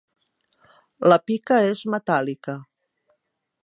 [1.13, 2.61] La pica és metàl·lica.